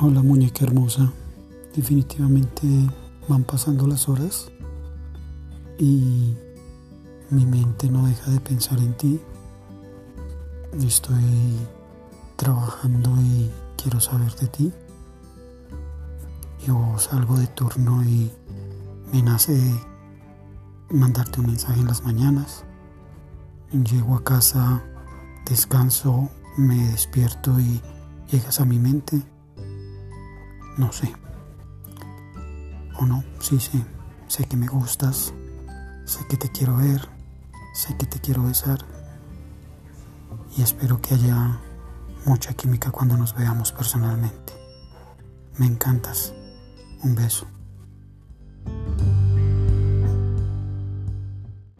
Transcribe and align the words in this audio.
Hola 0.00 0.22
muñeca 0.22 0.64
hermosa, 0.64 1.12
definitivamente 1.74 2.68
van 3.26 3.42
pasando 3.42 3.84
las 3.88 4.08
horas 4.08 4.48
y 5.76 6.36
mi 7.30 7.44
mente 7.44 7.90
no 7.90 8.06
deja 8.06 8.30
de 8.30 8.38
pensar 8.38 8.78
en 8.78 8.94
ti. 8.96 9.20
Estoy 10.80 11.58
trabajando 12.36 13.10
y 13.20 13.50
quiero 13.76 13.98
saber 13.98 14.32
de 14.36 14.46
ti. 14.46 14.72
Yo 16.64 16.96
salgo 16.96 17.36
de 17.36 17.48
turno 17.48 18.04
y 18.04 18.30
me 19.12 19.20
nace 19.20 19.60
mandarte 20.90 21.40
un 21.40 21.46
mensaje 21.46 21.80
en 21.80 21.88
las 21.88 22.04
mañanas. 22.04 22.62
Llego 23.72 24.14
a 24.14 24.22
casa, 24.22 24.80
descanso, 25.44 26.30
me 26.56 26.86
despierto 26.92 27.58
y 27.58 27.82
llegas 28.30 28.60
a 28.60 28.64
mi 28.64 28.78
mente 28.78 29.24
no 30.78 30.92
sé. 30.92 31.12
O 32.96 33.04
no, 33.04 33.22
sí, 33.40 33.58
sí. 33.60 33.84
Sé 34.28 34.44
que 34.44 34.56
me 34.56 34.68
gustas. 34.68 35.34
Sé 36.06 36.20
que 36.28 36.36
te 36.36 36.50
quiero 36.50 36.76
ver. 36.76 37.08
Sé 37.74 37.96
que 37.96 38.06
te 38.06 38.20
quiero 38.20 38.44
besar. 38.44 38.78
Y 40.56 40.62
espero 40.62 41.00
que 41.00 41.14
haya 41.14 41.60
mucha 42.24 42.54
química 42.54 42.90
cuando 42.90 43.16
nos 43.16 43.34
veamos 43.34 43.72
personalmente. 43.72 44.54
Me 45.56 45.66
encantas. 45.66 46.32
Un 47.02 47.14
beso. 47.14 47.46